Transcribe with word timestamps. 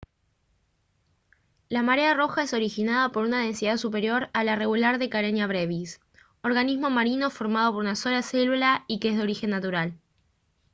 la 1.69 1.83
marea 1.83 2.15
roja 2.15 2.41
es 2.41 2.55
originada 2.55 3.11
por 3.11 3.23
una 3.23 3.41
densidad 3.43 3.77
superior 3.77 4.31
a 4.33 4.43
la 4.43 4.55
regular 4.55 4.97
de 4.97 5.09
karenia 5.09 5.45
brevis 5.45 5.99
organismo 6.41 6.89
marino 6.89 7.29
formado 7.29 7.71
por 7.73 7.81
una 7.81 7.95
sola 7.95 8.23
célula 8.23 8.83
y 8.87 8.97
que 8.99 9.09
es 9.09 9.17
de 9.17 9.21
origen 9.21 9.51
natural 9.51 9.93